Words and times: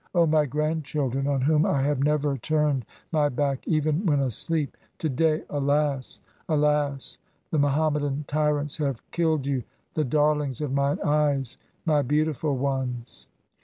O 0.15 0.25
my 0.25 0.47
grandchildren, 0.47 1.27
on 1.27 1.41
whom 1.41 1.63
I 1.63 1.83
have 1.83 2.03
never 2.03 2.35
turned 2.35 2.87
my 3.11 3.29
back 3.29 3.67
even 3.67 4.03
when 4.07 4.19
asleep. 4.19 4.75
To 4.97 5.09
day, 5.09 5.43
alas! 5.47 6.21
alas! 6.49 7.19
the 7.51 7.59
Muhammadan 7.59 8.25
tyrants 8.27 8.77
have 8.77 9.07
killed 9.11 9.45
you, 9.45 9.61
the 9.93 10.03
darlings 10.03 10.59
of 10.59 10.73
mine 10.73 10.97
eyes, 11.05 11.59
my 11.85 12.01
beautiful 12.01 12.57
ones. 12.57 13.27